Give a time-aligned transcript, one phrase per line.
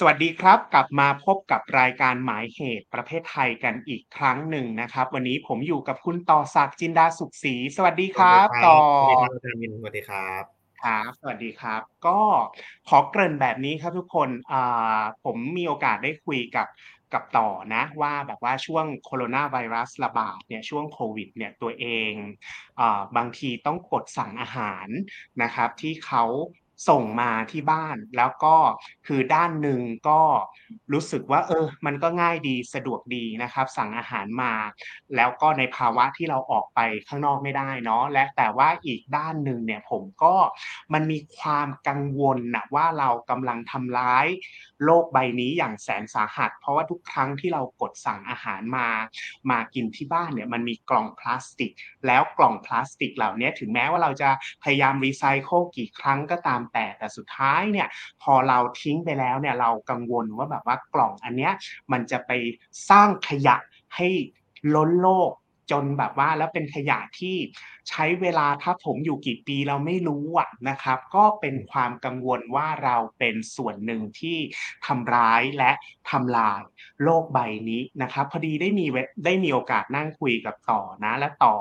[0.00, 10.44] สวัสดีครับ กลับมาพบกับรายการหมายเหตุประเภทไทยกันอีกครั้งหนึ่งนะครับ วันนี้ผมอยู่กับคุณต่อศักดิ์จินดาสุขศรีสวัสดีคสวัสรัดีบต่อครับสวัสดีครับอาจารย์มินสวัสดีครับ
[10.82, 12.18] ครับสวัสดีครับ ก็
[12.88, 16.66] ขอเกริ่นแบบนี้ครับทุกคนอ่าผมมีโอกาสได้คุยกับ
[17.12, 22.12] กับต่อนะว่าแบบว่าช่วงโคโรนาไวรัสระบาดเนี่ยช่วงโควิดเนี่ยตัวเอง
[22.80, 24.88] อ่าบางทีต้องกดสั่งอาหาร
[25.42, 26.24] นะครับที่เขา
[26.88, 28.56] ส่งมาที่บ้านแล้วก็
[29.06, 30.20] คือด้านหนึ่งก็
[30.92, 34.52] รู้สึกว่า เออ มันก็ง่ายดีสะดวกดีนะครับ สั่งอาหารมา
[35.16, 40.34] แล้วก็ในภาวะที่เราออกไปข้างนอกไม่ได้เนาะและแต่ว่าอีกด้านหนึ่งเนี่ยผมก็
[40.92, 44.26] มันมีความกังวลนะว่าเรากำลังทำร้าย
[44.84, 48.88] โลกใบนี้อย่างแสนสาหัส เพราะว่าทุกครั้งที่เรากดสั่งอาหารมา
[49.50, 51.72] มากินที่บ้านเนี่ยมันมีกล่องพลาสติก
[52.06, 54.30] แล้วกล่องพลาสติกเหล่านี้ถึงแม้ว่าเราจะ
[54.62, 57.88] พยายามรีไซเคิลกี่ครั้งก็ตามแต่แต่สุดท้ายเนี่ย
[58.22, 61.52] พอเราทิ้งไปแล้วเนี่ยเรากังวลว่าแบบว่ากล่องอันเนี้ย
[61.92, 62.30] มันจะไป
[62.90, 63.56] สร้างขยะ
[63.96, 64.08] ให้
[64.74, 65.32] ล้นโลก
[65.70, 67.36] จนแบบว่าแล้วเป็นขยะที่
[67.88, 74.38] ใช้เวลาถ้าผมอยู่กี่ปีเราไม่รู้อะนะครับ ก็เป็นความกังวลว่าเราเป็นส่วนหนึ่งที่
[74.86, 75.70] ทำร้ายและ
[76.10, 76.62] ทำลาย
[77.04, 77.38] โลกใบ
[77.70, 78.86] นี้นะครับ พอดีได้มี
[79.24, 81.54] ได้มีโอกาสนั่งคุยกับต่อนะและต่อ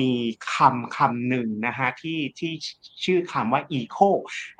[0.00, 0.12] มี
[0.54, 2.52] คำคำหนึ่งนะฮะที่ที่
[3.04, 4.10] ชื่อคำว่า eco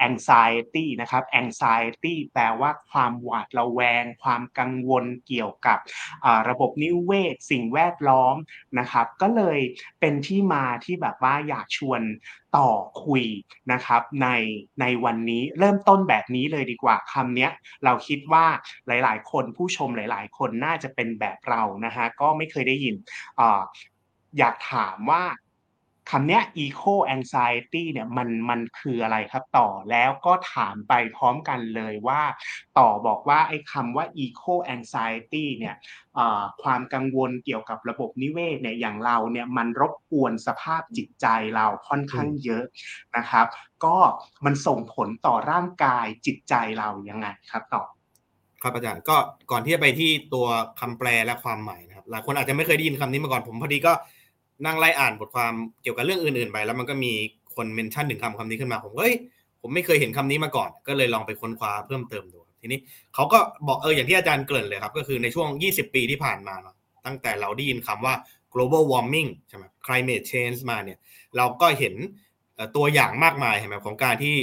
[0.06, 5.78] anxiety นะครับ anxiety แปลว่าความหวาดระแวง ความกังวลเกี่ยวกับ
[6.48, 8.36] ระบบนิเวศ สิ่งแวดล้อม
[8.78, 9.58] นะครับ ก็เลย
[10.00, 12.02] เป็นที่มาที่แบบว่าอยากชวน
[12.56, 12.72] ต่อ
[13.04, 13.24] คุย
[13.72, 14.28] นะครับใน
[14.80, 17.50] ในวันนี้เริ่มต้นแบบนี้เลยดีกว่าคำเนี้ย
[17.84, 18.46] เราคิดว่า
[18.86, 22.94] หลาย ๆ คนผู้ชมหลาย ๆ คนน่าจะเป็นแบบเรานะฮะก็ไม่เคยได้ยิน
[24.38, 25.22] อยากถามว่า
[26.10, 32.22] คำเนี้ย eco anxiety เนี่ยมันมันคืออะไรครับต่อแล้วก็ถามไปพร้อมกันเลยว่า
[32.78, 35.74] ต่อบอกว่าไอ้คำว่า eco anxiety เนี่ย
[36.62, 41.26] ความกังวลเกี่ยวกับระบบนิเวศเนี่ยอย่างเราเนี่ยมันรบกวนสภาพจิตใจ
[41.56, 42.64] เราค่อนข้างเยอะ
[43.16, 43.46] นะครับ
[43.84, 43.96] ก็
[44.44, 47.82] มันส่งผลต่อร่างกายจิตใจเรายังไงครับต่อ
[48.62, 49.16] ครับอาจารย์ก็
[49.50, 50.46] ก่อนที่จะไปที่ตัว
[50.80, 53.92] คำแปลและความหมายนะครับหลายคนอาจจะไม่เคยได้ยินคำนี้มาก่อนผมพอดีก็
[54.66, 55.52] นั่งไล่อ่านบทความ
[55.82, 57.12] เกี่ยวกับเรื่องอื่นๆไป แล้วมันก็มี
[57.54, 59.14] คนเมนชั่นถึงคำคำนี้ขึ้นมาผมเฮ้ย
[59.60, 62.80] ผมไม่เคยเห็นคำนี้มาก่อน ก็เลยลองไปค้นคว้าเพิ่มเติมดูทีนี้
[63.14, 68.14] เขาก็บอกเอออย่างที่อาจารย์เกริ่นเลยครับ ก็คือในช่วง 20 ปีที่ผ่านมาเนาะตั้งแต่เราได้ยินคำว่า
[68.54, 70.98] global warming ใช่ไหม climate change มาเนี่ย
[71.36, 71.94] เราก็เห็น
[72.76, 74.34] ตัวอย่างมากมายใช่ไหมของการที่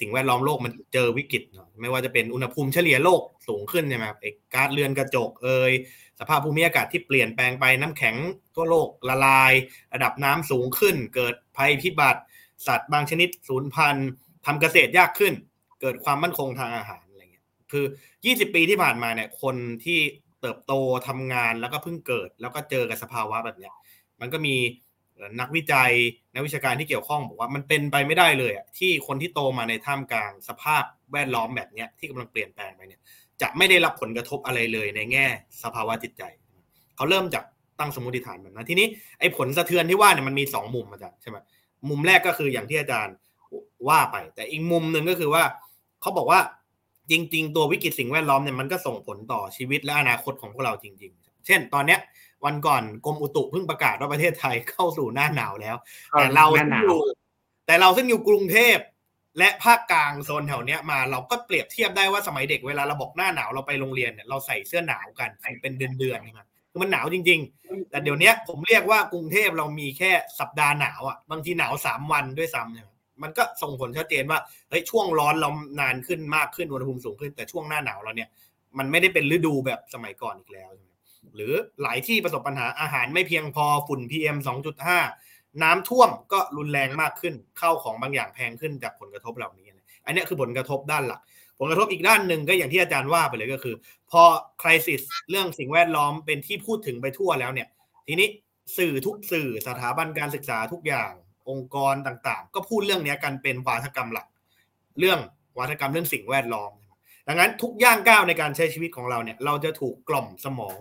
[0.00, 1.42] สิ่งแวดล้อมโลกมันเจอวิกฤต
[1.80, 4.18] ไม่ว่าจะเป็นอุณหภูมิเฉลี่ยโลกสูงขึ้นใช่ไหมครับ
[4.54, 5.72] ก๊าซเรือนกระจกเอย
[6.20, 8.16] สภาพภูมิอากาศที่เปลี่ยนแปลงไปน้ำแข็ง
[8.54, 9.52] ทั่วโลกละลาย
[9.94, 12.22] ระดับน้ำสูงขึ้น เกิดภัยพิบัติ
[12.66, 14.08] สัตว์บางชนิดสูญพันธุ์
[14.46, 15.34] ทำเกษตรยากขึ้น
[15.80, 17.84] เกิดความมั่นคงทางอาหารอะไรเงี้ยคือ
[18.20, 19.98] 20 ปีที่ผ่านมาเนี่ยคนที่
[20.40, 20.72] เติบโต
[21.08, 23.74] ทำงานแล้วก็เพิ่งเกิด แล้วก็เจอกับสภาวะแบบเนี้ย
[24.20, 24.56] มันก็มี
[25.40, 25.92] นักวิจัย
[26.34, 33.00] นักวิชาการที่เกี่ยวข้องบอกว่ามันเป็นไปไม่ได้เลยที่คนที่โตมาในท่ามกลางสภาพแวดล้อมแบบเนี้ยที่กำลังเปลี่ยนแปลงไปเนี่ย
[33.42, 35.26] จะไม่ได้รับผลกระทบอะไรเลยในแง่
[35.62, 36.22] สภาวะจิตใจ
[36.96, 37.44] เขาเริ่มจาก
[37.78, 38.86] ตั้งสมมติฐานแบบนั้น ทีนี้
[39.20, 41.36] ไอ้ผลสะเทือนที่ว่าเนี่ยมันมีสองมุมอาจารย์ใช่ไหม
[41.88, 43.14] มุมแรกก็คืออย่างที่อาจารย์
[43.88, 45.42] ว่าไป แต่อีกมุมหนึ่งก็คือว่า
[46.00, 46.40] เขาบอกว่า
[47.10, 52.00] จริง ๆ ตัววิกฤตสิ่งแวดล้อมเนี่ยมันก็ส่งผลต่อชีวิตและอนาคตของพวกเราจริง ๆ เช่น ตอนเนี้ย
[52.44, 55.76] วันก่อนกรมอุตุเพิ่งประกาศว่าประเทศไทยเข้าสู่หน้าหนาวแล้ว
[56.12, 56.98] แต่เราซึ่งอยู่
[57.66, 58.76] แต่เราซึ่งอยู่กรุงเทพ
[59.38, 65.30] และภาคกลางโซนแถวเนี้ยมาเราก็เปรียบเทียบได้ว่าสมัยเด็กเวลาเราบอกหน้าหนาวเราไปโรงเรียนเนี่ยเราใส่เสื้อหนาวกัน
[65.60, 72.86] เป็นเดือนเดือนนะครับคือมันหนาวจริง ๆ แต่เดี๋ยวนี้ผมเรียกว่ากรุงเทพเรามีแค่สัปดาห์หนาวอะบางทีหนาวสามวันด้วยซ้ำเนี่ย
[73.22, 74.38] มันก็ส่งผลชัดเจนว่า
[74.70, 78.28] เฮ้ยช่วงร้อนเรานานขึ้นมากขึ้นอุณหภูมิสูงขึ้นแต่ช่วงหน้าหนาวเราเนี่ย
[78.78, 80.70] มันไม่ได้เป็นฤดูแบบสมัยก่อนอีกแล้ว
[81.34, 81.52] หรือ
[81.82, 84.36] หลายที่ประสบปัญหาอาหารไม่เพียงพอฝุ่น PM
[84.86, 85.29] 2.5
[85.62, 89.66] น้ำท่วมก็รุนแรงมากขึ้นเข้าของบางอย่างแพงขึ้นจากผลกระทบเหล่านี้
[90.04, 91.20] อันนี้คือผลกระทบด้านหลัก
[91.58, 93.74] ผลกระทบอีกด้านหนึ่งก็อย่างที่อาจารย์ว่าไปเลยก็คือ
[94.10, 94.22] พอ
[94.62, 95.00] คริสิส
[95.30, 97.68] เรื่องสิ่งแวดล้อมเป็นที่พูดถึงไปทั่วแล้วเนี่ย
[98.08, 98.28] ทีนี้
[98.76, 101.12] สื่อทุกสื่อสถาบันการศึกษาทุกอย่าง
[101.48, 104.26] องค์กรต่างๆ ก็พูดเรื่องนี้กันเป็นวาทกรรมหลัก
[104.98, 105.18] เรื่อง
[105.58, 106.72] วาทกรรมเรื่องสิ่งแวดล้อม
[107.28, 110.78] ดังนั้นทุกย่างก้าวในการใช้ชีวิตของเราเนี่ย เราจะถูกกล่อมสมอง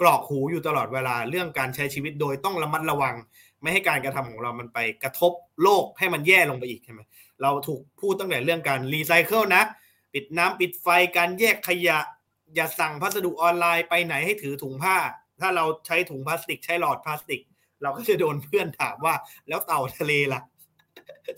[0.00, 3.14] กรอกหูอยู่ตลอดเวลาเรื่องการใช้ชีวิตโดยต้องระมัดระวัง
[3.62, 5.32] ไม่ให้การกระทำของเรามันไปกระทบ
[5.62, 7.00] โลกให้มันแย่ลงไปอีกใช่ไหม
[7.42, 9.62] เราถูกพูดตั้งแต่เรื่องการรีไซเคิลนะ
[10.12, 10.86] ปิดน้ำปิดไฟ
[11.16, 11.98] การแยกขยะ
[12.54, 14.96] อย่าสั่งพัสดุออนไลน์ไปไหนให้ถือถุงผ้า
[15.40, 17.40] ถ้าเราใช้ถุงพลาสติกใช้หลอดพลาสติก
[17.82, 19.14] เราก็จะโดนเพื่อนถามว่า
[19.48, 20.40] แล้วเต่าทะเลล่ะ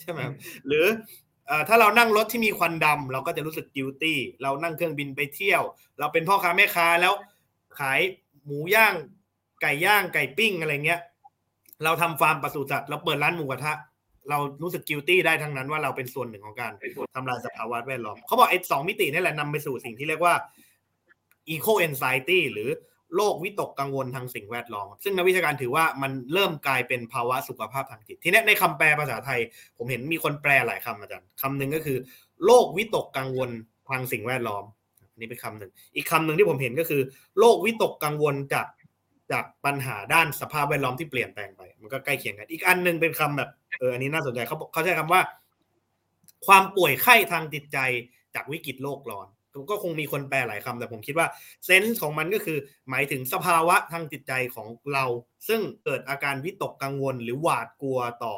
[0.00, 0.20] ใช่ไหม
[0.66, 0.86] หรือ
[1.46, 5.62] เอ่อถ้าเรานั่งรถที่มีควันดำเราก็จะรู้สึก guilty เรานั่งเครื่องบินไปเที่ยว
[5.98, 7.12] เราเป็นพ่อค้าแม่ค้าแล้ว
[7.78, 8.00] ขาย
[8.44, 8.94] หมูย่าง
[9.62, 11.00] ไก่ย่างไก่ปิ้งอะไรเงี้ย
[11.84, 13.72] เราทำฟาร์มปศุสัตว์เราเปิดร้านหมูกระทะ
[14.30, 16.72] เรารู้สึก guilty ได้ทั้งนั้นว่าเราเป็นส่วนหนึ่งของการ
[17.14, 20.34] ทำลายสภาวะแวดล้อมเขาบอกไอ้สองมิตินี่แหละนำไปสู่สิ่งที่เรียกว่า
[21.54, 22.68] eco anxiety หรือ
[23.16, 29.40] โรควิตกกังวลทางสิ่งแวดล้อม ซึ่งนักวิชาการถือว่ามันเริ่มกลายเป็นภาวะสุขภาพทางจิต ทีนี้ในคำแปลภาษาไทย
[29.76, 31.98] ผมเห็นมีคนแปลหลายคำอาจารย์คำหนึ่งก็คือ
[32.44, 33.50] โรควิตกกังวล
[33.88, 34.64] ทางสิ่งแวดล้อม
[35.12, 37.02] อันนี่เป็นคำหนึ่งอีกคำหนึ่งที่ผมเห็นก็คือ
[37.38, 38.66] โรควิตกกังวลจาก
[39.32, 45.20] จากปัญหาด้านสภาพแวดล้อมที่เปลี่ยนแปลงไป มันก็ใกล้เคียงกัน อีกอันหนึ่งเป็นคำแบบเอออันนี้น่าสนใจเขาเขาใช้คำว่า
[46.46, 47.78] ความป่วยไข้ทางจิตใจ
[48.34, 49.28] จากวิกฤตโลกร้อน
[49.70, 51.26] ก็คงมีคนแปลหลายคำแต่ผมคิดว่า
[51.64, 52.58] เซนส์ของมันก็คือ
[52.90, 55.04] หมายถึงสภาวะทางจิตใจของเรา
[55.48, 58.36] ซึ่งเกิดอาการวิตกกังวล หรือหวาดกลัวต่อ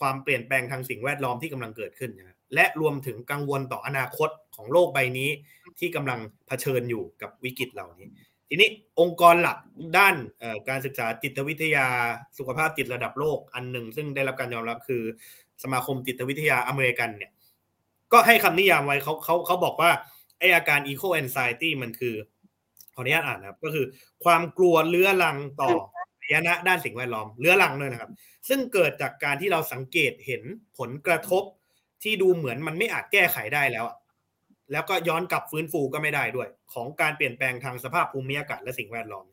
[0.00, 5.30] ความเปลี่ยนแปลงทางสิ่งแวดล้อมที่กำลังเกิดขึ้นนะและรวมถึงกังวลต่ออนาคตของโลกใบนี้
[5.78, 8.08] ที่กำลังเผชิญอยู่กับวิกฤตเหล่านี้
[8.54, 8.70] ทีนี้
[9.00, 9.58] องค์กรหลัก
[9.98, 10.14] ด้าน
[10.68, 11.86] การศึกษาจิตวิทยา
[12.38, 15.02] สุขภาพจิตระดับโลกอันหนึ่ง ซึ่งได้รับการยอมรับคือ
[15.62, 17.30] สมาคมจิตวิทยาอเมริกันเนี่ย
[18.12, 19.90] ก็ให้คำนิยามไว้เขาเขาเขาบอกว่า
[20.38, 22.14] ไออาการ eco anxiety มันคือ
[22.94, 23.86] ขออนุญาตอ่านนะครับ ก็คือ
[24.24, 25.70] ความกลัวเลื้อรังต่อ
[26.22, 28.10] ระยะด้านสิ่งแวดล้อมเลื้อรังด้วยนะครับ
[28.48, 30.42] ซึ่งเกิดจากการที่เราสังเกตเห็น
[30.78, 31.44] ผลกระทบ
[32.02, 33.86] ที่ดูเหมือนมันไม่อาจแก้ไขได้แล้ว
[34.72, 39.26] แล้วก็ย้อนกลับฟื้นฟูก็ไม่ได้ด้วย ของการเปลี่ยนแปลงทางสภาพภูมิอากาศและสิ่งแวดล้อม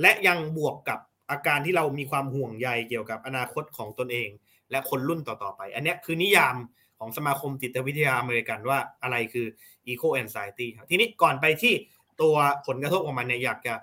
[0.00, 0.98] และยังบวกกับ
[1.30, 4.28] อาการที่เรามีความห่วงใยเกี่ยวกับอนาคตของตนเอง
[4.70, 6.56] และคนรุ่นต่อๆไป อันนี้คือนิยาม
[6.98, 9.46] ของสมาคมจิตวิทยาอเมริกันว่าอะไรคือ
[9.88, 11.74] eco anxiety ครับทีนี้ก่อนไปที่
[12.20, 12.34] ตัว
[12.66, 13.74] ผลกระทบของมันเนี่ยอยากจะ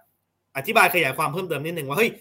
[0.57, 2.12] อธิบายขยายความเพิ่มเติมนิดนึงว่าเฮ้ย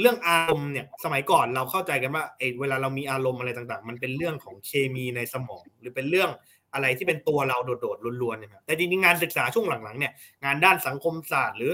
[0.00, 6.30] เรื่องอารมณ์เนี่ยสมัยก่อนเราเข้าใจกันว่าเอเวลาเรามีอารมณ์อะไรต่างๆ มันเป็นเรื่องของเคมีในสมอง หรือเป็นเรื่อง
[6.74, 10.12] อะไรที่เป็นตัวเราโดดๆล้วนๆนะครับแต่จริงๆงานศึกษาช่วงหลังๆเนี่ย
[10.44, 11.72] งานด้านสังคมศาสตร์หรือ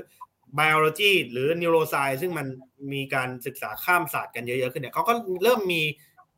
[0.58, 2.46] biology หรือ neuroscience ซึ่งมัน
[2.92, 5.12] มีการศึกษาข้ามศาสตร์กันเยอะๆขึ้นเนี่ยเขาก็
[5.42, 5.82] เริ่มมี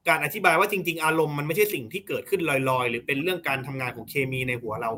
[0.09, 2.41] การอธิบายว่าจริง ๆ อารมณ์มันไม่ใช่สิ่งที่เกิดขึ้น
[2.71, 4.91] ลอยๆ หรือเป็นเรื่องการทำงานของเคมีในหัวเรา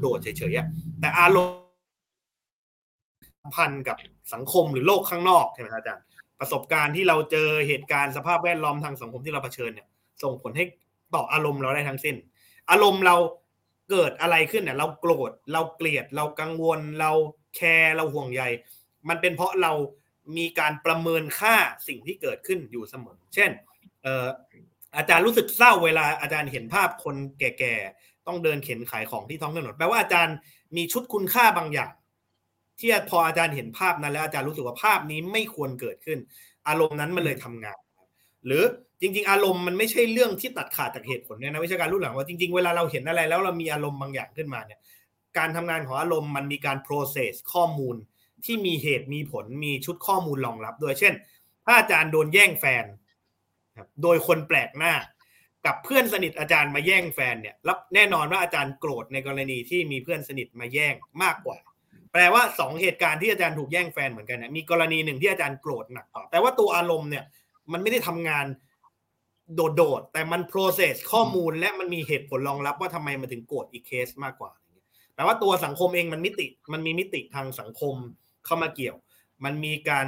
[0.00, 3.96] โดดๆเฉยๆแต่อารมณ์พันกับ
[4.34, 6.04] สังคมหรือโลกข้างนอกใช่ไหมครับอาจารย์
[6.40, 9.86] ประสบการณ์ที่เราเจอเหตุการณ์สภาพแวดล้อมทางสังคมที่เราเผชิญเนี่ย
[10.22, 10.64] ส่งผลให้
[11.14, 12.16] ต่ออารมณ์เราได้ทั้งสิ้น
[12.70, 13.16] อารมณ์เรา
[13.90, 17.10] เกิดอะไรขึ้นเนี่ยเราโกรธเราเกลียด เรากังวล เรา
[17.56, 18.42] แคร์เราห่วงใย
[19.08, 19.72] มันเป็นเพราะเรา
[20.36, 21.54] มีการประเมินค่า
[21.88, 23.50] สิ่งที่เกิดขึ้นอยู่เสมอ เช่น
[24.02, 24.08] เอ
[24.96, 30.36] อาจารย์รู้สึกเศร้าเวลาอาจารย์เห็นภาพคนแก่ๆต้องเดินเข็นขายของที่ท้องถนนแปลว่าอาจารย์
[30.76, 31.92] มีชุดคุณค่าบางอย่าง
[32.78, 36.18] ที่พออาจารย์เห็นภาพนั้นแล้วอาจารย์รู้สึกว่าภาพนี้ไม่ควรเกิดขึ้น
[36.68, 37.78] อารมณ์นั้นมันเลยทำงาน
[38.46, 38.62] หรือ
[39.00, 44.80] จริง ๆ อารมณ์มันไม่ใช่เรื่องที่ตัดขาดจากเหตุผลเนี่ยนะวิชาการรุ่นหลังว่าจริง ๆ เวลาเราเห็นอะไรแล้วเรามีอารมณ์บางอย่างขึ้นมาเนี่ย
[45.38, 47.96] การทำงานของอารมณ์มันมีการ process ข้อมูล
[48.44, 51.14] ที่มีเหตุมีผลมีชุดข้อมูลรองรับด้วยเช่น
[51.64, 52.84] ถ้าอาจารย์โดนแย่งแฟน
[54.02, 54.94] โดยคนแปลกหน้า
[55.66, 61.58] กับเพื่อนสนิทอาจารย์มาแย่งแฟนเนี่ยรับแน่นอนว่าอาจารย์โกรธในกรณีที่มีเพื่อนสนิทมาแย่งมากกว่า
[62.12, 67.24] แปลว่าสองเหตุการณ์ที่อาจารย์ถูกแย่งแฟนเหมือนกันเนี่ยมีกรณีหนึ่งที่อาจารย์โกรธหนักกว่าแต่ว่าตัวอารมณ์เนี่ย
[67.72, 68.46] มันไม่ได้ทำงาน
[69.76, 74.52] โดดๆแต่มัน process ข้อมูลและมันมีเหตุผลรองรับว่าทำไมมันถึงโกรธอีกเคสมากกว่า
[75.14, 77.94] แปลว่าตัวสังคมเองมันมิติ มันมีมิติทางสังคม
[78.46, 78.96] เข้ามาเกี่ยว
[79.44, 80.06] มันมีการ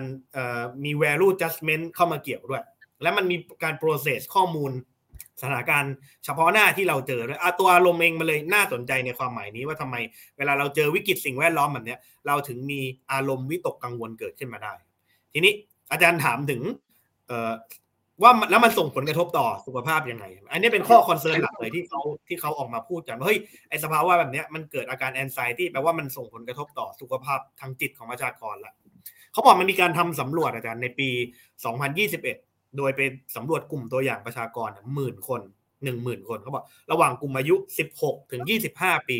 [0.85, 2.65] มี value judgment เข้ามาเกี่ยวด้วย
[3.03, 4.73] และมันมีการ process ข้อมูล
[5.41, 9.97] สถานการณ์เฉพาะหน้าที่เราเจอด้วยตัวอารมณ์เองมันเลยน่าสนใจในความหมายนี้ว่าทำไม
[10.37, 11.97] เวลาเราเจอวิกฤตสิ่งแวดล้อมแบบนี้
[12.27, 12.81] เราถึงมี
[13.13, 14.75] อารมณ์วิตกกังวลเกิดขึ้นมาได้
[15.33, 15.53] ทีนี้
[15.93, 16.63] อาจารย์ถามถึง
[18.23, 28.75] ว่าแล้วมันส่งผลกระทบต่อสุขภาพยังไง อันนี้เป็นข้อคอนเซิร์นหลักเลยที่เขาที่เขาออกมาพูดกันว่าเฮ้ยไอสภาวะแบบนี้มันเกิดอาการแอนไซตี้แปลว่ามันส่งผลกระทบต่อสุขภาพทางจิตของประชากรละ
[29.33, 31.09] เขาบอกมันมีการทำสำรวจอาจารย์ในปี
[31.93, 33.01] 2021 โดยไป
[33.37, 35.41] สำรวจกลุ่มตัวอย่างประชากรหมื่นคน
[35.85, 37.57] หนึ่งหมื่นคนเขาบอกระหว่างกลุ่มอายุ
[37.95, 38.43] 16 ถึง
[38.75, 39.19] 25 ปี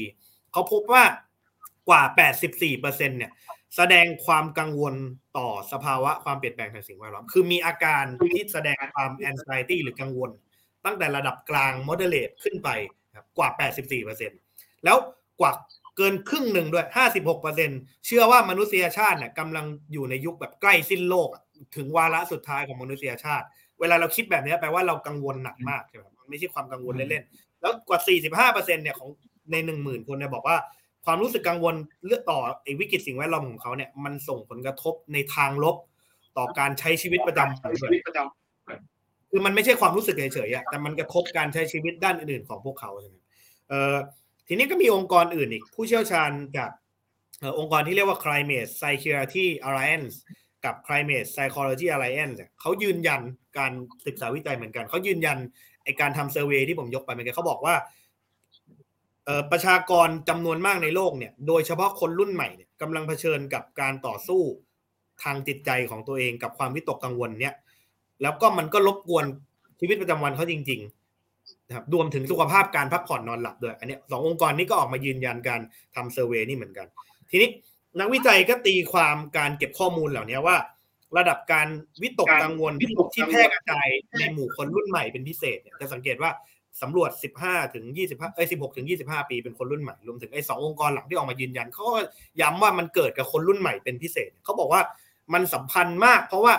[0.53, 1.03] เขาพบว่า
[1.89, 2.03] กว่า
[2.51, 3.33] 84%เนี่ย
[3.77, 4.95] แสดงความกังวล
[5.39, 10.31] ต่อสภาวะความเปลี่ยนแปลงทางสิ่งแวดล้อม คือมีอาการที่แสดงความ anxiety หรือกังวล
[10.85, 12.69] ตั้งแต่ระดับกลาง moderate ขึ้นไป
[13.39, 13.49] กว่า
[14.17, 14.97] 84%แล้ว
[15.41, 15.53] กว่า
[15.97, 16.87] เกินครึ่งหนึ่งด้วย
[17.47, 21.29] 56%เชื่อว่ามนุษยชาติเนี่ยกำลังอยู่ในยุคแบบใกล้สิ้นโลก
[21.77, 23.47] ถึงวาระสุดท้ายของมนุษยชาติ
[23.81, 28.01] เวลาเราคิดแบบนี้แปลว่าเรากังวลหนักมากใช่ไหมไม่ใช่ความกังวลเล่นๆ แล้วกว่า
[28.55, 29.09] 45%เนี่ยของ
[29.53, 30.57] ใน 10,000 คนเนี่ยบอกว่า
[31.11, 31.75] ความรู้สึกกังวล
[32.07, 35.77] เรื่องต่อไอ้วิกฤตสิ่งแวดล้อมของเขาเนี่ยมันส่งผลกระทบในทางลบ
[36.39, 38.81] ต่อการใช้ชีวิตประจำวัน
[39.31, 43.17] คือมันไม่ใช่ความรู้สึกเฉยๆอะแต่มันกระทบการใช้ชีวิตด้านอื่นๆของพวกเขาใช่ไหม
[43.69, 43.97] เอ่อ
[44.49, 46.71] ทีนี้ก็มีองค์กรอื่นอีก ผู้เชี่ยวชาญจาก
[47.59, 50.15] องค์กรที่เรียกว่า Climate Security Alliance
[50.65, 53.21] กับ Climate Psychology Alliance เขายืนยัน
[53.59, 53.73] การ
[54.07, 55.39] ศึกษาวิจัยเหมือนกัน เขายืนยัน
[55.85, 57.75] ไอการทำเซอร์เวยที่ผมยกไปเหมือนกันเขาบอกว่า
[59.51, 64.43] ประชากรจำนวนมากในโลกเนี่ย โดยเฉพาะคนรุ่นใหม่เนี่ยกำลังเผชิญกับการต่อสู้
[65.23, 67.55] ทางจิตใจของตัวเองกับความวิตกกังวลเนี่ย
[68.23, 69.25] แล้วก็มันก็รบกวน
[69.81, 75.61] ชีวิตประจำวันเขาจริงๆนะครับรวมถึงสุขภาพการพักผ่อนนอนหลับด้วย อันเนี้ยสององค์กรนี้ก็ออกมายืนยันการ
[75.95, 76.87] ทำ survey นี่เหมือนกัน
[77.31, 77.49] ทีนี้
[78.01, 80.57] นักวิจัยก็ตีความการเก็บข้อมูลเหล่านี้ว่า
[81.17, 81.69] ระดับการ
[82.03, 86.31] วิตกกังวลที่ที่แพร่กระจายในหมู่คนรุ่นใหม่เป็นพิเศษเนี่ยจะสังเกตว่า
[86.83, 87.11] สำรวจ
[87.43, 92.01] 15 ถึง 25 เอ้ย 16 ถึง 25 ปีเป็นคนรุ่นใหม่ รวมถึงไอ้สององค์กรหลังที่ออกมายืนยันเขาก็
[92.41, 94.83] ย้ำว่ามันเกิดกับคนรุ่นใหม่เป็นพิเศษ เขาบอกว่า
[95.35, 96.55] มันสัมพันธ์มาก เพราะว่า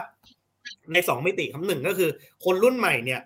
[0.94, 2.10] ในสองมิติคำหนึ่งก็คือ
[2.46, 3.22] คนรุ่นใหม่เนี่ย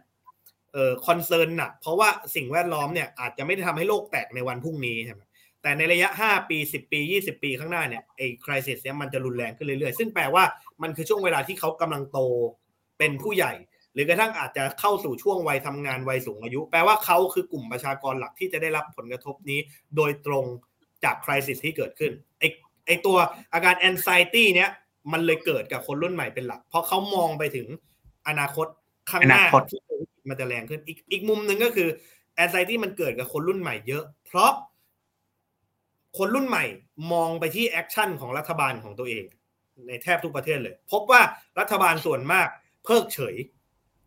[0.74, 5.22] เอ่อ concern หนักเพราะว่าสิ่งแวดล้อมเนี่ยอาจจะไม่ได้ทำให้โลกแตกในวันพรุ่งนี้ใช่ไหม
[5.62, 10.44] แต่ในระยะ 5 ปี 10 ปี 20 ปีข้างหน้าเนี่ยไอ้คริสิสเนี่ยมันจะรุนแรงขึ้นเรื่อยๆ ซึ่งแปลว่า
[10.82, 12.20] มันคือช่วงเวลาที่เขากำลังโต
[12.98, 13.54] เป็นผู้ใหญ่
[13.94, 19.60] หรือกระทั่งอาจจะเข้าสู่ช่วงวัยทำงานวัยสูงอายุ แปลว่าเขาคือกลุ่มประชากรหลักที่จะได้รับผลกระทบนี้
[19.96, 20.46] โดยตรง
[21.04, 22.48] จากคริสิสที่เกิดขึ้นไอ้
[22.86, 23.18] ไอ้ตัว
[23.54, 24.70] อาการ anxiety เนี้ย
[25.12, 27.68] มันเลยเกิดกับคนรุ่นใหม่เป็นหลัก เพราะเขามองไปถึง
[28.28, 28.68] อนาคต
[29.12, 29.82] ข้างหน้าอนาคตที่
[30.30, 31.90] มันจะแรงขึ้นอีกอีกมุมหนึ่งก็คือ
[32.44, 34.52] anxiety มันเกิดกับคนรุ่นใหม่เยอะ เพราะ
[36.18, 36.66] คนรุ่นใหม่
[37.14, 39.24] มองไปที่ action ของรัฐบาลของตัวเอง
[39.88, 41.22] ในแทบทุกประเทศเลย พบว่า
[41.60, 42.48] รัฐบาลส่วนมาก
[42.84, 43.36] เพิกเฉย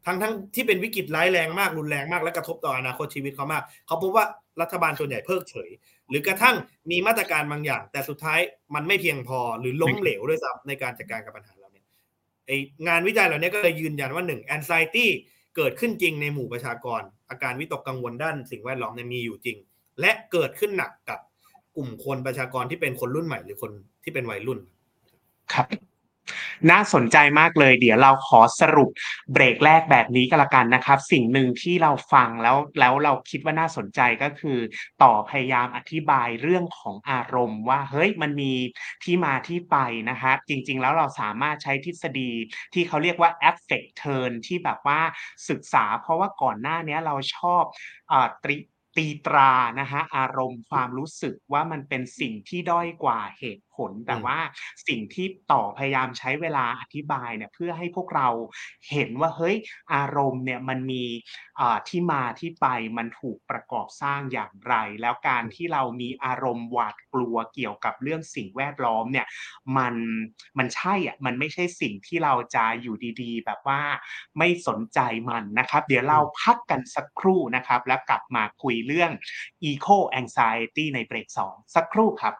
[0.06, 4.24] ทั้งทั้งที่เป็นวิกฤตร้ายแรงมากรุนแรงมากและกระทบต่ออนาคตชีวิตเขามาก เขาพบว่า
[4.60, 5.70] รัฐบาลส่วนใหญ่เพิกเฉย
[6.08, 6.56] หรือกระทั่ง
[6.90, 8.40] มีมาตรการบางอย่าง แต่สุดท้าย
[8.74, 11.82] มันไม่เพียงพอหรือล้มเหลวด้วยซ้ำในการจัดการกับปัญหาเหล่านี้
[12.46, 12.50] ไอ
[12.88, 15.06] งานวิจัยเหล่านี้ก็เลยยืนยันว่าหนึ่ง anxiety
[15.56, 19.56] เกิดขึ้นจริงในหมู่ประชากร อาการวิตกกังวลด้านสิ่งแวดล้อมเนี่ยมีอยู่จริง
[20.00, 21.20] และเกิดขึ้นหนักกับ
[21.76, 23.70] กลุ่มคนประชากรที่เป็นคนรุ่นใหม่ หรือคน
[24.04, 24.58] ที่เป็นวัยรุ่น
[25.52, 25.66] ครับ
[26.70, 28.90] น่าสนใจมากเลย เดี๋ยวเราขอสรุป
[29.32, 34.58] เบรกแรกแบบนี้ก็แล้วกันนะครับ สิ่งหนึ่งที่เราฟังแล้วแล้วเราคิดว่าน่าสนใจก็คือ
[35.02, 38.52] ต่อพยายามอธิบายเรื่องของอารมณ์ ว่าเฮ้ยมันมี
[39.04, 39.76] ที่มาที่ไป
[40.10, 42.30] นะฮะจริง ๆ แล้วเราสามารถใช้ทฤษฎี
[42.74, 45.00] ที่เขาเรียกว่า affect turn ที่แบบว่า
[45.48, 47.62] ศึกษา เพราะว่าก่อนหน้านี้เราชอบ
[48.12, 48.56] อาตรี
[48.96, 54.38] ตีตรานะฮะอารมณ์ความรู้สึกว่ามันเป็นสิ่งที่ด้อยกว่าเหตุ ผล แต่อืมว่า
[54.88, 58.28] สิ่งที่ต่อพยายามใช้เวลาอธิบายเนี่ยเพื่อให้พวกเรา
[58.90, 59.56] เห็นว่าเฮ้ย
[59.94, 61.04] อารมณ์เนี่ยมันมี
[61.60, 62.66] อ่าที่มาที่ไป
[62.98, 69.26] มันถูกประกอบสร้างอย่างไร แล้วการที่เรามีอารมณ์หวาดกลัวเกี่ยวกับเรื่องสิ่งแวดล้อมเนี่ย
[69.76, 69.94] มัน
[70.58, 73.80] มันใช่อะมันไม่ใช่สิ่งที่เราจะอยู่ดีๆ แบบว่า
[74.38, 79.10] ไม่สนใจมันนะครับ เดี๋ยวเราพักกันสักครู่นะครับ แล้วกลับมาคุยเรื่อง
[79.70, 82.34] eco anxiety ในเบรกสองสักครู่ครับ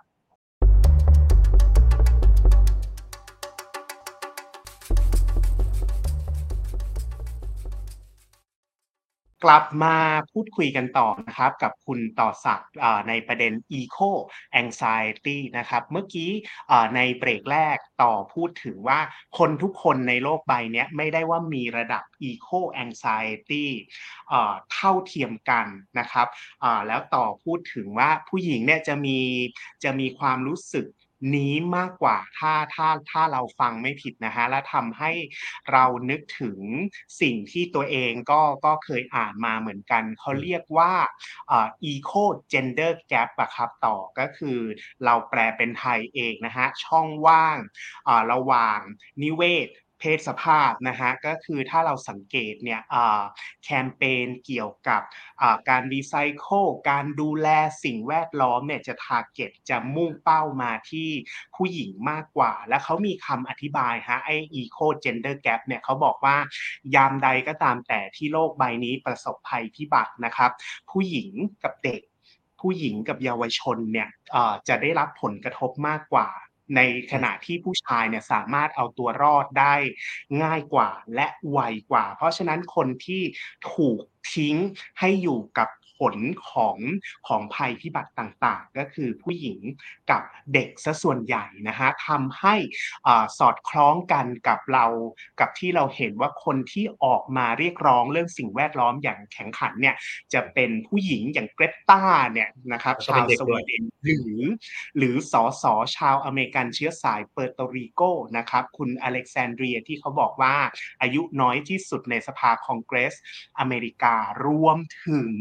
[9.45, 9.97] กลับมา
[10.33, 12.71] พูดคุยกันต่อนะครับ กับคุณต่อศักดิ์
[13.09, 14.11] ในประเด็น eco
[14.61, 16.31] anxiety นะครับ เมื่อกี้
[16.97, 19.00] ในเบรกแรกต่อพูดถึงว่า
[19.38, 23.66] คนทุกคนในโลกใบเนี้ยไม่ได้ว่ามีระดับ eco anxiety
[24.28, 25.66] เอ่อเท่าเทียมกัน
[25.99, 26.28] นะครับ
[26.87, 29.19] แล้วต่อพูดถึงว่าผู้หญิงเนี่ยจะมี
[29.85, 30.87] จะมีความรู้สึก
[31.35, 35.13] นี้มากกว่าถ้าถ้าถ้าเราฟังไม่ผิดนะฮะและทำให้
[35.73, 36.61] เรานึกถึง
[37.21, 40.93] สิ่งที่ตัวเองก็ก็เคยอ่านมาเหมือนกัน เขาเรียกว่า
[41.53, 42.12] eco
[42.49, 44.59] gender gap อะครับต่อก็คือ
[45.05, 47.59] เราแปลเป็นไทยเองนะฮะช่องว่าง
[48.33, 48.79] ระหว่าง
[49.23, 49.69] นิเวศ
[50.00, 52.81] เพศสภาพนะฮะก็คือถ้าเราสังเกตเนี่ย
[53.65, 55.03] แคมเปญเกี่ยวกับ
[55.69, 57.49] การรีไซเคิลการดูแล
[57.85, 61.09] สิ่งแวดล้อมเนี่ยจะ target จะมุ่งเป้ามาที่
[61.57, 66.37] ผู้หญิงมากกว่า และเขามีคำอธิบายฮะไอ้ eco gender gap เนี่ยเขาบอกว่า
[66.95, 70.50] ยามใดก็ตามแต่ที่โลกใบนี้ประสบภัยพิบัตินะครับ
[70.91, 71.31] ผู้หญิง
[71.65, 72.03] กับเด็ก
[72.61, 74.09] ผู้หญิงกับเยาวชนเนี่ย
[74.69, 76.29] จะได้รับผลกระทบมากกว่า
[76.77, 76.81] ใน
[77.13, 79.75] ขณะที่ผู้ชายเนี่ยสามารถเอาตัวรอดได้
[80.43, 81.59] ง่ายกว่าและไว
[81.91, 83.23] กว่า เพราะฉะนั้นคนที่
[83.73, 84.01] ถูก
[84.35, 84.57] ทิ้ง
[85.01, 86.17] ให้อยู่กับ ผล
[86.50, 86.76] ของ
[87.29, 89.61] ของภัยพิบัติต่างๆ ก็คือผู้หญิง
[90.11, 90.23] กับ
[90.55, 92.55] เด็กซะส่วนใหญ่นะฮะทำให้
[93.07, 94.87] อ่าสอดคล้องกันกับเรา
[95.41, 99.95] กับที่เราเห็นว่าคนที่ออกมาเรียกร้องเรื่องสิ่งแวดล้อมอย่างแข็งขันเนี่ย
[100.33, 104.41] จะเป็นผู้หญิงอย่างเกรตตาเนี่ยนะครับแล้วก็เป็ชานวเด็กด้วีวยเดนหรือ
[104.99, 108.00] หรือสอสอชาวอเมริกันเชื้อสายเปอร์โตริโก
[108.37, 110.55] นะครับคุณอเล็กซานเดรียที่เขาบอกว่า
[111.03, 113.15] อายุน้อยที่สุดในสภาคองเกรส
[113.59, 115.33] อเมริการวมถึง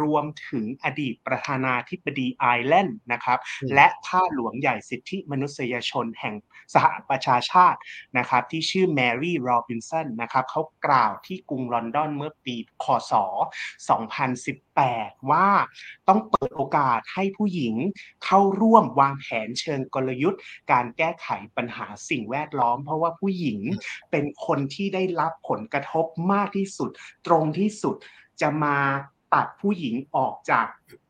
[0.00, 6.34] รวมถึงอดีตประธานาธิบดีไอร์แลนด์นะครับอืมและข้าหลวงใหญ่สิทธิมนุษยชนแห่ง
[6.74, 7.78] สหประชาชาติ
[8.18, 13.12] นะครับที่ชื่อแมรี่โรบินสันนะครับเขากล่าวที่กรุงลอนดอนเมื่อปีคศ
[13.96, 15.48] 2018 ว่า
[16.08, 17.74] ต้องเปิดโอกาสให้ผู้หญิง
[18.24, 20.40] เข้าร่วมวางแผนเชิงกลยุทธ์
[20.72, 23.60] การแก้ไขปัญหาสิ่งแวดล้อม เพราะว่าผู้หญิง
[24.10, 26.90] เป็นคนที่ได้รับผลกระทบมากที่สุด
[27.26, 27.96] ตรงที่สุด
[28.40, 28.78] จะมา
[29.34, 30.66] ตัดผู้หญิงออกจาก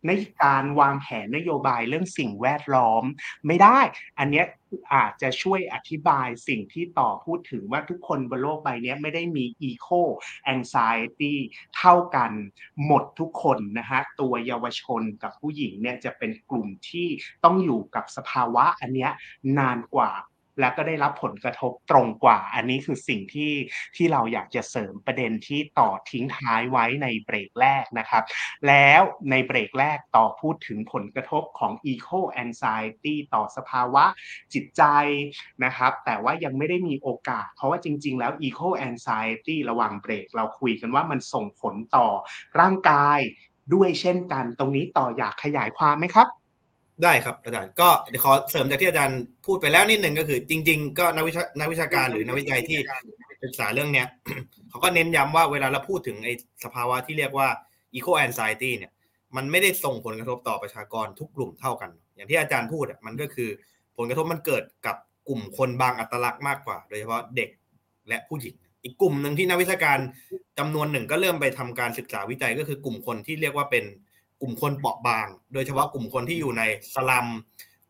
[0.06, 0.10] ใน
[0.44, 3.04] การวางแผนนโยบายเรื่องสิ่งแวดล้อม
[3.46, 3.78] ไม่ได้
[4.18, 4.46] อันเนี้ย
[4.94, 10.00] อาจจะช่วยอธิบายสิ่งที่ต่อพูดถึงว่าทุกคนบนโลกใบนี้ไม่ได้มี eco
[10.54, 11.34] anxiety
[11.76, 12.30] เท่ากัน
[12.86, 17.08] หมดทุกคนนะฮะ ตัวเยาวชนกับผู้หญิงเนี่ยจะเป็นกลุ่มที่
[17.44, 19.10] ต้องอยู่กับสภาวะอันเนี้ย
[19.58, 20.12] นานกว่า
[20.60, 23.52] และก็ได้รับผลกระทบตรงกว่า อันนี้คือสิ่งที่
[23.96, 28.22] ที่เราอยากจะเสริมประเด็นที่ต่อทิ้งท้ายไว้ในเบรกแรกนะครับ
[28.68, 34.04] แล้วในเบรกแรกต่อพูดถึงผลกระทบของ eco anxiety ต่อสภาวะ
[34.54, 34.82] จิตใจ
[35.64, 42.08] นะครับ แต่ว่ายังไม่ได้มีโอกาส เพราะว่าจริง ๆ แล้ว eco anxiety ระหว่างเบรกเราคุยกันว่ามันส่งผลต่อ
[42.60, 43.20] ร่างกาย
[43.74, 46.45] ด้วยเช่นกัน ตรงนี้ต่ออยากขยายความไหมครับ
[47.02, 52.78] ได้ครับอาจารย์ก็เดี๋ยวขอเสริมจากที่อาจารย์พูดไปแล้วนิดหนึ่งก็คือ จริง ๆ ก็นักวิชานักวิชาการหรือนักวิจัยที่
[53.44, 54.06] ศึกษาเรื่องเนี้ย
[54.70, 56.34] เขาก็เน้นย้ำว่าเวลาเราพูดถึงไอ้
[56.64, 57.48] สภาวะที่เรียกว่า
[57.94, 58.92] eco anxiety เนี่ย
[59.36, 63.48] มันไม่ได้ส่งผลกระทบต่อประชากรทุกกลุ่มเท่ากัน อย่างที่อาจารย์พูดอะมันก็คือ
[63.96, 64.96] ผลกระทบมันเกิดกับ
[65.28, 67.50] กลุ่มคนบางอัตลักษณ์มากกว่า โดยเฉพาะเด็ก
[68.08, 69.98] และผู้หญิง อีกกลุ่มหนึ่งที่นักวิชาการ
[70.58, 73.84] จำนวนหนึ่งก็เริ่มไปทำการศึกษาวิจัยก็คือกลุ่มคนที่เรียกว่าเป็น
[74.40, 76.62] กลุ่มคนเปราะบาง โดยเฉพาะกลุ่มคนที่อยู่ใน
[76.94, 77.26] สลัม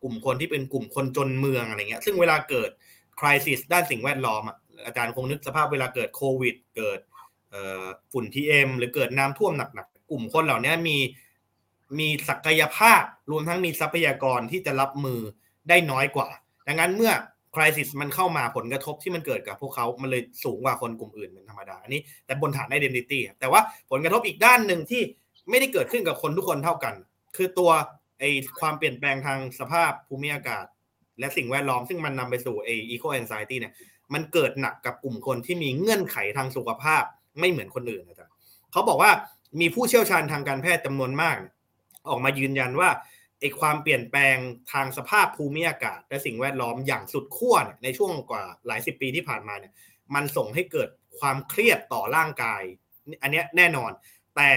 [0.03, 2.69] กลุ่มคนที่เป็นกลุ่มคนจนเมืองอะไรเงี้ย ซึ่งเวลาเกิด
[3.19, 6.99] คริสิสด้านสิ่งแวดล้อมอะอาจารย์คงนึกสภาพเวลาเกิดโควิด เกิด
[8.11, 10.97] ฝุ่นทีเอ็มหรือเกิดน้ำท่วมหนักๆ กลุ่มคนเหล่านี้มี
[11.99, 15.19] มีศักยภาพรวมทั้งมีทรัพยากรที่จะรับมือ
[15.69, 16.29] ได้น้อยกว่า
[16.67, 17.13] ดังนั้นเมื่อ
[17.55, 25.01] คริสิสมันเข้ามาผลกระทบที่มันเกิดกับพวกเขา มันเลยสูงกว่าคนกลุ่มอื่นเป็นธรรมดา อันนี้แต่บนฐาน identity อะแต่ว่าผลกระทบอีกด้านหนึ่งที่
[25.49, 26.95] ไม่ได้เกิดขึ้นกับคนทุกคนเท่ากัน
[27.35, 27.71] คือตัว
[28.19, 28.23] ไอ
[28.59, 30.65] ความเปลี่ยนแปลงทางสภาพภูมิอากาศ
[31.19, 33.73] และสิ่งแวดล้อมซึ่งมันนำไปสู่ไอ eco anxiety เนี่ย
[34.13, 37.03] มันเกิดหนักกับกลุ่มคนที่มีเงื่อนไขทางสุขภาพ
[37.39, 38.33] ไม่เหมือนคนอื่นอาจารย์
[38.71, 39.11] เขาบอกว่า
[39.59, 41.35] มีผู้เชี่ยวชาญทางการแพทย์จำนวนมาก
[42.09, 42.89] ออกมายืนยันว่า
[43.39, 44.37] ไอความเปลี่ยนแปลง
[44.71, 49.73] ทางสภาพภูมิอากาศ และสิ่งแวดล้อมอย่างสุดขั้วในช่วงกว่าหลายสิบปีที่ผ่านมาเนี่ย
[50.15, 52.61] มันส่งให้เกิดความเครียดต่อร่างกาย
[53.21, 53.91] อันนี้แน่นอน
[54.35, 54.49] แต่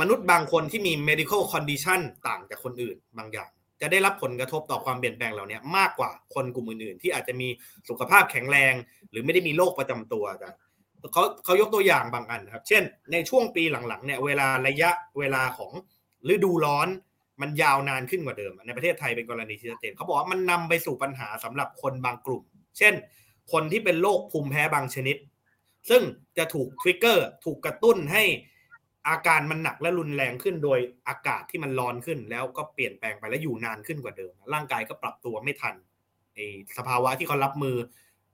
[0.00, 3.50] มนุษย์บางคนที่มี medical condition ต่างจากคนอื่นบางอย่าง
[3.80, 7.48] จะได้รับผลกระทบต่อความเปลี่ยนแปลงเหล่านี้มากกว่าคนกลุ่มอื่นๆ ที่อาจจะมี
[7.88, 8.74] สุขภาพแข็งแรง
[9.10, 10.48] หรือไม่ได้มีโรคประจำตัวแต่
[11.12, 15.72] เขาเขายกตัวอย่างบางอันครับ เช่น ในช่วงปีหลังๆเนี่ยเวลาระยะเวลาของ
[16.34, 16.88] ฤดูร้อน
[17.40, 22.42] มันยาวนานขึ้นกว่าเดิม ในประเทศไทยเป็นกรณีที่ชัดเจนเขาบอกว่ามันนำไปสู่ปัญหาสำหรับคนบางกลุ่ม
[22.78, 22.94] เช่น
[23.52, 25.16] คนที่เป็นโรคภูมิแพ้บางชนิด
[25.90, 26.02] ซึ่ง
[26.38, 28.24] จะถูกทริกเกอร์ถูกกระตุ้นให้
[29.08, 35.74] อาการมันหนักและรุนแรงขึ้นโดยอากาศที่มันร้อนขึ้นแล้วก็เปลี่ยนแปลงไปและอยู่นานขึ้นกว่าเดิม ร่างกายก็ปรับตัวไม่ทัน
[36.34, 36.38] ไอ
[36.78, 37.76] สภาวะที่เขารับมือ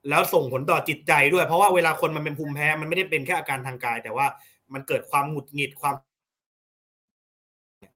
[0.08, 4.26] แล้วส่งผลต่อจิตใจด้วย เพราะว่าเวลาคนมันเป็นภูมิแพ้มันไม่ได้เป็นแค่อาการทางกาย แต่ว่า
[4.74, 5.94] มันเกิดความหงุดหงิดความ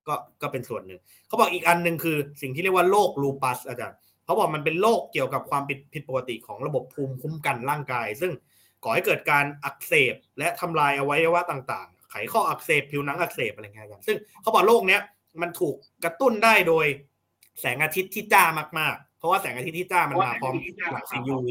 [0.08, 8.32] ก็ก็เป็นส่วนหนึ่ง เขาบอกอีกอันหนึ่งคือ สิ่งที่เรียกว่าโรคลูปัสอาจารย์เขาบอกมันเป็นโรคเกี่ยวกับความผิดผิดปกติของระบบภูมิคุ้มกันร่างกาย ซึ่ง
[8.84, 15.00] ก่อให้เกิดการอักเสบและทำลายอวัยวะต่าง ไขข้ออักเสบผิวหนังอักเสบอะไรเงี้ยครับซึ่งเขาบอกโรคเนี้ย
[15.42, 16.86] มันถูกกระตุ้นได้โดย
[17.60, 18.44] แสงอาทิตย์ที่จ้า
[18.78, 20.54] มากๆ เพราะว่าแสงอาทิตย์ที่จ้ามันมาพร้อม
[20.92, 21.48] หลังสี UV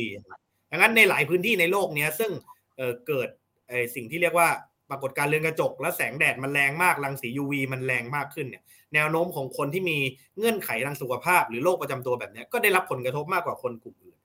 [0.72, 2.32] ดังนั้นในหลายพื้นที่ในโลกเนี้ยซึ่ง
[2.78, 3.30] เอ่อเกิด
[3.68, 4.50] เอ่อสิ่งที่เรียกว่า
[4.90, 9.98] ปรากฏการณ์เรือนกระจก และแสงแดดมันแรงมากรังสี UV มันแรงมากขึ้นเนี่ยแนวโน้มของคนที่มี
[10.38, 14.18] เงื่อนไขทางสุขภาพ หรือโรคประจำตัวแบบนี้ก็ได้รับผลกระทบมากกว่าคนกลุ่มอื่น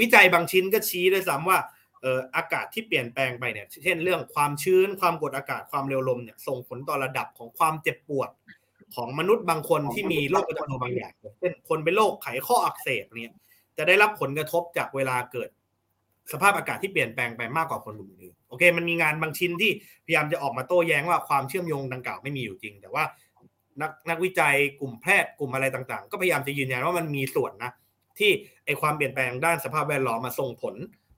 [0.00, 8.30] วิจัยบางชิ้นก็ชี้ด้วยซ้ำว่าเอากาศที่เปลี่ยนแปลงไปเนี่ย เช่นเรื่องความชื้น ความกดอากาศ ความเร็วลมเนี่ย ส่งผลต่อระดับของความเจ็บปวด
[8.94, 13.34] ของมนุษย์บางคนที่มีโรคประจำตัวบางอย่าง เช่น คนเป็นโรคไขข้ออักเสบเนี่ย
[13.76, 15.48] จะได้รับผลกระทบจากเวลาเกิด
[16.32, 19.72] สภาพอากาศที่เปลี่ยนแปลงไปมากกว่าคนอื่นโอเค มันมีงานบางชิ้นที่
[20.06, 23.04] พยายามจะออกมาโต้แย้งว่าความเชื่อมโยงดังกล่าวไม่มีอยู่จริง แต่ว่า
[23.80, 27.72] นักนักวิจัยกลุ่มแพทย์กลุ่มอะไรต่างๆ ก็พยายามจะยืนยันว่ามันมีส่วนนะ
[28.18, 28.30] ที่
[28.64, 30.74] ไอความเปลี่ยนแปลงด้านสภาพแวดล้อมมาส่งผล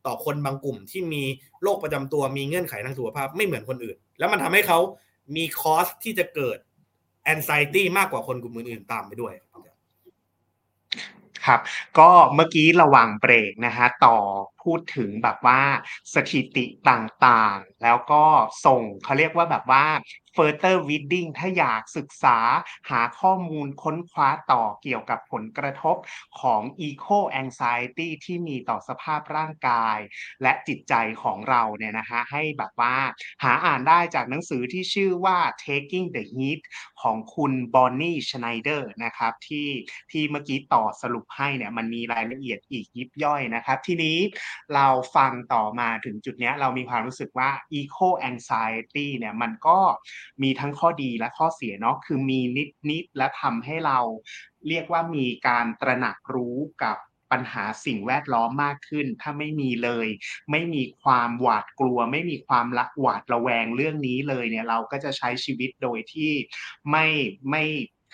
[0.06, 1.22] ต่อคนบางกลุ่มที่มี
[1.62, 4.78] โรคประจำตัวมีเงื่อนไขทางสุขภาพไม่เหมือนคนอื่น แล้วมันทำให้เขา
[5.36, 6.58] มีคอสที่จะเกิด
[7.34, 9.34] anxiety มากกว่าคนกลุ่มอื่นๆตามไปด้วย
[11.46, 11.60] ครับ
[11.98, 14.16] ก็เมื่อกี้ระหว่างเบรกนะฮะต่อ
[14.62, 15.60] พูดถึงแบบว่า
[16.14, 18.24] สถิติต่างๆ แล้วก็
[18.66, 19.84] ส่งเขาเรียกว่าแบบว่า
[20.36, 22.38] further reading ถ้าอยากศึกษา
[22.90, 25.96] หาข้อมูลค้นคว้าต่อเกี่ยวกับผลกระทบ
[26.40, 29.98] ของ eco anxiety ที่มีต่อสภาพร่างกาย
[30.42, 32.96] และจิตใจของเราเนี่ยนะฮะให้แบบว่า
[33.42, 36.60] หาอ่านได้จากหนังสือที่ชื่อว่า taking the heat
[37.02, 39.68] ของคุณบอนนี่ชไนเดอร์นะครับที่
[40.10, 44.18] ที่เมื่อกี้ต่อสรุปให้เนี่ยมันมีรายละเอียดอีกยิบย่อยนะครับ ทีนี้
[44.74, 49.78] เราฟังต่อมาถึงจุดนี้เรามีความรู้สึกว่า eco anxiety เนี่ยมันก็
[50.42, 53.98] มีทั้งข้อดีและข้อเสียเนาะคือมีนิดนิดและทำให้เรา
[54.68, 56.98] เรียกว่ามีการตระหนักรู้กับ
[57.32, 60.08] ปัญหาสิ่งแวดล้อมมากขึ้น ถ้าไม่มีเลย
[60.50, 66.32] ไม่มีความหวาดกลัว ไม่มีความละหวาดระแวงเรื่องนี้เลยเนี่ยเราก็จะใช้ชีวิตโดยที่
[66.90, 67.06] ไม่
[67.50, 67.62] ไม่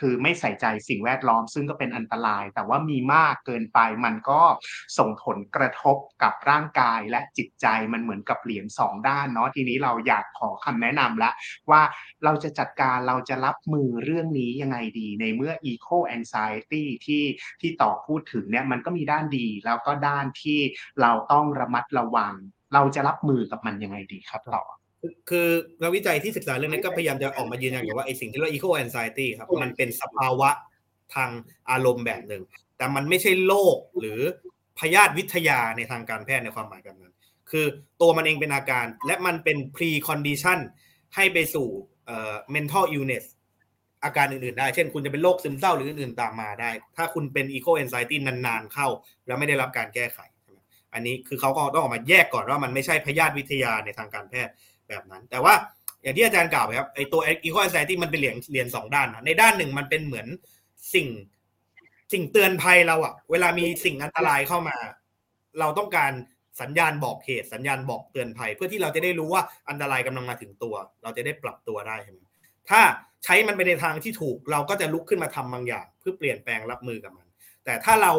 [0.01, 4.43] คือไม่ใส่ใจสิ่งแวดล้อมซึ่งก็เป็นอันตราย แต่ว่ามีมากเกินไปมันก็
[4.99, 11.31] ส่งผลกระทบกับร่างกายและจิตใจมันเหมือนกับเหรียญสองด้านเนาะทีนี้เราอยากขอคำแนะนำละ
[11.71, 11.83] ว่า
[12.25, 17.25] เราจะจัดการเราจะรับมือเรื่องนี้ยังไงดี ในเมื่อ eco anxiety ที่
[17.61, 20.61] ที่ต่อพูดถึงเนี่ยมันก็มีด้านดีแล้วก็ด้านที่
[21.01, 22.35] เราต้องระมัดระวัง
[22.75, 24.80] เราจะรับมือกับมันยังไงดีครับต่อ
[25.31, 25.49] คือ
[25.83, 30.51] นักวิจัยที่ศึกษาเรื่องนี้ก็พยายามจะออกมายืนยันว่าไอ้สิ่งที่เรียกว่า eco anxiety ครับมันเป็นสภาวะ
[31.15, 31.31] ทาง
[31.71, 32.43] อารมณ์แบบหนึ่ง
[32.77, 34.21] แต่มันไม่ใช่โรคหรือ
[34.79, 37.15] พยาธิวิทยาในทางการแพทย์ในความหมายแบบนั้น
[37.51, 37.67] คือ
[38.01, 40.59] ตัวมันเองเป็นอาการและมันเป็น pre condition
[41.15, 41.69] ให้ไปสู่
[42.07, 43.25] เอ่อ mental illness
[44.05, 48.89] อาการอื่น ๆ ได้ เช่น คุณจะเป็นโรคซึมเศร้าหรืออื่น ๆ ตามมาได้ ถ้าคุณเป็น eco anxiety นาน ๆ เข้า
[49.27, 50.19] แล้วไม่ได้รับการแก้ไข
[50.95, 54.53] อันนี้คือเขาก็ต้องออกมาแยกก่อนว่ามันไม่ใช่พยาธิวิทยาในทางการแพทย์
[54.91, 55.55] แบบนั้น แต่ว่า
[56.03, 60.27] อย่างที่อาจารย์กล่าวไปครับไอตัว eco anxiety มันเป็นเหรียญเหรียญสองด้านนะในด้านหนึ่งมันเป็นเหมือน
[60.95, 61.09] สิ่ง
[62.13, 64.77] สิ่งเตือนภัยเราอะเวลามีสิ่งอันตรายเข้ามา
[65.61, 66.13] เราต้องการ
[66.61, 72.19] สัญญาณบอกเหตุสัญญาณบอกเตือนภัย เพื่อที่เราจะได้รู้ว่าอันตรายกำลังมาถึงตัว เราจะได้ปรับตัวได้ใช่ไหม
[72.71, 72.81] ถ้า
[73.25, 77.27] ใช้มันไปในทางที่ถูก เราก็จะลุกขึ้นมาทำบางอย่าง เพื่อเปลี่ยนแปลงรับมือกับมัน
[77.65, 78.13] แต่ถ้าเรา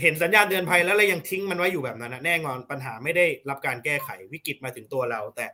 [0.00, 5.46] เห็นสัญญาณเตือนภัยแล้วเรายังทิ้งมันไว้อยู่แบบนั้นนะแน่นอนปัญหาไม่ได้รับการแก้ไขวิกฤตมาถึงตัวเรา แต่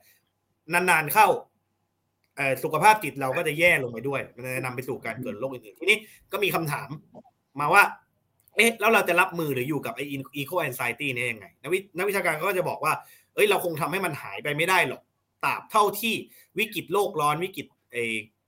[0.73, 1.29] นานๆเข้า
[2.63, 5.99] สุขภาพจิตเราก็จะแย่ลงไปด้วย มันจะนำไปสู่การเกิดโรคอื่นๆ ทีนี้
[6.33, 6.89] ก็มีคำถาม
[7.61, 7.83] มาว่า
[8.57, 10.05] เอ๊ะ แล้วเราจะรับมือหรืออยู่กับไอ้
[10.37, 12.93] eco anxiety นี่ยังไง นักวินักวิชาการก็จะบอกว่า
[13.35, 15.03] เอ้ย เราคงทำให้มันหายไปไม่ได้หรอก
[15.45, 16.15] ตราบเท่าที่
[16.59, 17.97] วิกฤตโลกร้อนวิกฤตไอ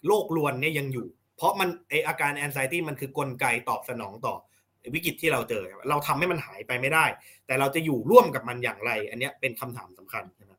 [0.07, 4.35] โลกรวนเนี่ยยังอยู่ เพราะมันไออาการ anxiety มันคือกลไกตอบสนองต่อ
[4.95, 7.05] วิกฤตที่เราเจอ เราทำให้มันหายไปไม่ได้
[7.47, 10.58] แต่เราจะอยู่ร่วมกับมันอย่างไร อันนี้เป็นคำถามสำคัญนะ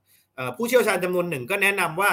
[0.57, 2.11] ผู้เชี่ยวชาญจำนวนหนึ่งก็แนะนำว่า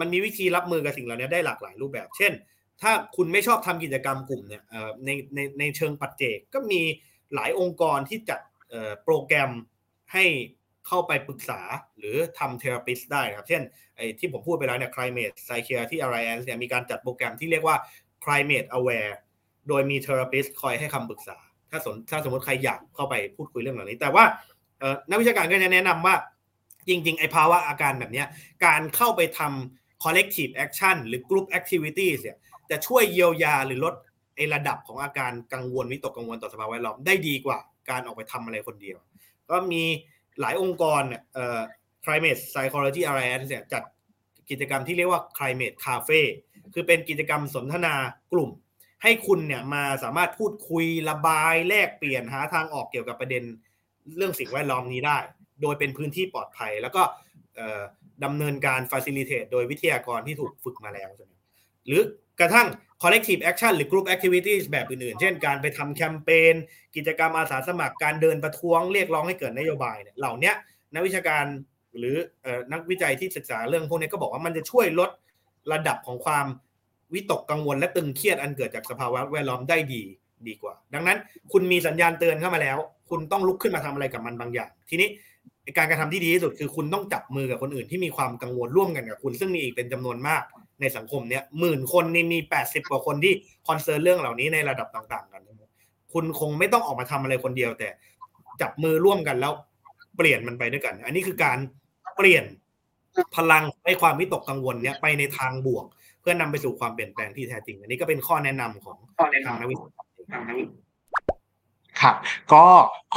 [0.00, 2.32] มันมีวิธีรับมือกับสิ่งเหล่านี้ได้หลากหลายรูปแบบ เช่น
[2.82, 4.62] ถ้าคุณไม่ชอบทำกิจกรรมกลุ่มเนี่ย
[5.04, 6.80] ในในในเชิงปัจเจกก็มี
[7.34, 8.40] หลายองค์กรที่จัด
[9.04, 9.50] โปรแกรม
[10.12, 10.24] ให้
[10.86, 11.60] เข้าไปปรึกษา
[11.98, 13.62] หรือทำเทอราปิสได้ครับ เช่น
[13.96, 17.76] ไอ้ที่ผมพูดไปแล้วเนี่ย climate psychiatry alliance เนี่ยมีการจัดโปรแกรมที่เรียกว่า
[18.24, 19.14] climate aware
[19.68, 21.36] โดยมีเทอราปิสคอยให้คำปรึกษา
[21.70, 24.24] ถ้าสนถ้าสมมติใครอยากเข้าไปพูดคุยเรื่องเหล่านี้ แต่ว่า
[25.10, 26.14] นักวิชาการก็จะแนะนำว่า
[26.88, 28.24] จริงๆ ไอ้ภาวะอาการแบบนี้
[28.66, 32.36] การเข้าไปทำ collective action หรือ group activities เนี่ย
[32.70, 33.94] จะช่วยเยียวยาหรือลด
[34.36, 37.58] ไอ้ระดับของอาการกังวลวิตกกังวลต่อสภาพแวดล้อมได้ดีกว่า
[37.90, 38.98] การออกไปทำอะไรคนเดียว
[39.50, 39.82] ก็มี
[40.40, 41.60] หลายองค์กรเนี่ยเอ่อ
[42.04, 43.82] climate psychology alliance เนี่ยจัด
[44.50, 46.20] กิจกรรมที่เรียกว่า climate cafe
[46.74, 47.94] คือเป็นกิจกรรมสนทนา
[48.32, 48.50] กลุ่ม
[49.02, 53.42] ให้คุณเนี่ยมาสามารถพูดคุยระบายแลกเปลี่ยนหาทางออกเกี่ยวกับประเด็น
[54.16, 55.18] เรื่องสิ่งแวดล้อมนี้ได้
[55.62, 57.02] โดยเป็นพื้นที่ปลอดภัย แล้วก็
[58.24, 61.32] ดำเนินการ facilitate โดยวิทยากรที่ถูกฝึกมาแล้วใช่ไหม
[61.86, 62.02] หรือ
[62.40, 62.68] กระทั่ง
[63.02, 66.54] collective action หรือ group activities แบบอื่นๆ เช่นการไปทำแคมเปญ
[66.96, 70.52] กิจกรรมอาสาสมัครการเดินประท้วงเรียกร้องให้เกิดนโยบายเนี่ยเหล่านี้
[70.94, 71.44] นักวิชาการ
[71.98, 72.16] หรือ
[72.72, 75.10] นักวิจัยที่ศึกษาเรื่องพวกนี้ก็บอกว่ามันจะช่วยลด
[75.72, 76.46] ระดับของความ
[77.14, 80.02] วิตกกังวลและตึงเครียดอันเกิดจากสภาวะแวดล้อมได้ดี
[80.48, 81.18] ดีกว่า ดังนั้น
[81.52, 82.78] คุณมีสัญญาณเตือนเข้ามาแล้ว
[83.10, 85.08] คุณต้องลุกขึ้นมาทำอะไรกับมันบางอย่าง ทีนี้
[85.76, 90.42] การกระทำที่ดีที่สุดคือคุณต้องจับมือกับคนอื่นที่มีความกังวลร่วมกันกับคุณ ซึ่งมีอีกเป็นจำนวนมาก
[90.80, 93.32] ในสังคมเนี้ยหมื่นคนนี่มีแปดสิบกว่าคนที่
[93.68, 95.42] คอนเซิร์นเรื่องเหล่านี้ในระดับต่าง ๆ กัน
[96.12, 97.88] คุณคงไม่ต้องออกมาทำอะไรคนเดียว แต่
[98.60, 99.52] จับมือร่วมกันแล้ว
[100.16, 101.58] เปลี่ยนมันไปด้วยกัน อันนี้คือการ
[102.16, 102.44] เปลี่ยน
[103.36, 105.86] พลังให้ความวิตกกังวลเนี้ยไปในทางบวก
[106.20, 108.96] เพื่อนำไปสู่ความเปลี่ยนแปลงที่แท้จริง อันนี้ก็เป็นข้อแนะนำของ
[109.46, 110.58] ทางนักวิชาการ
[112.00, 112.16] ครับ
[112.52, 112.64] ก็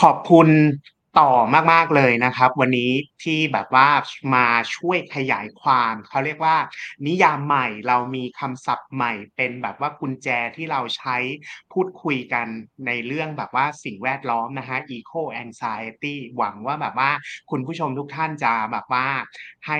[0.01, 0.47] ขอบคุณ
[1.19, 1.31] ต่อ
[1.71, 2.91] มาก ๆ เลยนะครับ วันนี้
[3.23, 3.89] ที่แบบว่า
[4.35, 6.57] มาช่วยขยายความเขาเรียกว่า
[7.07, 11.17] นิยามใหม่เรามีคำศัพท์ใหม่ เป็นแบบว่ากุญแจที่เราใช้
[11.73, 12.47] พูดคุยกัน
[12.87, 17.11] ในเรื่องแบบว่าสิ่งแวดล้อมนะฮะ eco anxiety หวังว่าแบบว่า
[17.51, 19.07] คุณผู้ชมทุกท่านจะแบบว่า
[19.67, 19.79] ให้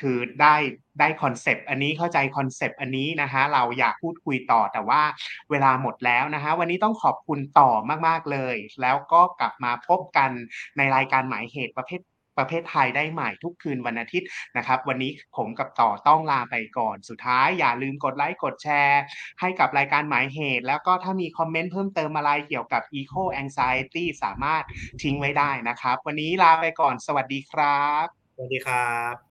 [0.00, 0.56] คือได้
[1.00, 5.02] ได้ concept อันนี้เข้าใจ concept อันนี้นะคะเราอยากพูดคุยต่อแต่ว่า
[5.50, 7.70] เวลาหมดแล้วนะคะวันนี้ต้องขอบคุณต่อ
[8.06, 10.30] มาก ๆ เลย แล้วก็กลับมาพบกัน
[10.76, 12.00] ในรายการหมายเหตุประเภท
[12.38, 19.02] ประเภทไทยได้ใหม่ทุกคืนวันอาทิตย์นะครับ วันนี้ผมกับต่อต้องลาไปก่อน สุดท้ายอย่าลืมกดไลค์กดแชร์
[19.40, 24.62] ให้กับรายการหมายเหตุ แล้วก็ถ้ามีคอมเมนต์เพิ่มเติมอะไรเกี่ยวกับ eco anxiety สามารถ
[25.02, 29.31] ทิ้งไว้ได้นะครับ วันนี้ลาไปก่อน สวัสดีครับ สวัสดีครับ